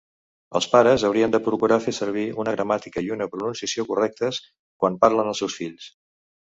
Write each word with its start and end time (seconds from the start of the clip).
El 0.59 0.67
pares 0.69 1.03
haurien 1.09 1.33
de 1.35 1.41
procurar 1.49 1.77
fer 1.83 1.93
servir 1.99 2.25
una 2.45 2.55
gramàtica 2.57 3.05
i 3.09 3.15
una 3.19 3.31
pronunciació 3.37 3.89
correctes 3.93 4.43
quan 4.51 5.01
parlen 5.07 5.35
als 5.35 5.45
seus 5.47 5.63
fills. 5.63 5.97